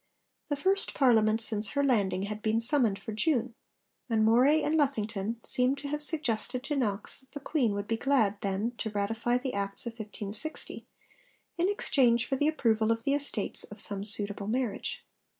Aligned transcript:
The 0.47 0.55
first 0.55 0.95
Parliament 0.95 1.41
since 1.43 1.69
her 1.73 1.83
landing 1.83 2.23
had 2.23 2.41
been 2.41 2.59
summoned 2.59 2.97
for 2.97 3.11
June, 3.11 3.53
and 4.09 4.25
Moray 4.25 4.63
and 4.63 4.73
Lethington 4.75 5.35
seem 5.45 5.75
to 5.75 5.87
have 5.89 6.01
suggested 6.01 6.63
to 6.63 6.75
Knox 6.75 7.19
that 7.19 7.33
the 7.33 7.39
Queen 7.39 7.73
would 7.75 7.85
be 7.87 7.97
glad 7.97 8.41
then 8.41 8.71
to 8.79 8.89
ratify 8.89 9.37
the 9.37 9.53
Acts 9.53 9.85
of 9.85 9.91
1560, 9.91 10.87
in 11.59 11.69
exchange 11.69 12.25
for 12.25 12.35
the 12.35 12.47
approval 12.47 12.87
by 12.87 12.95
the 13.05 13.13
estates 13.13 13.63
of 13.65 13.79
some 13.79 14.03
suitable 14.03 14.47
marriage. 14.47 15.05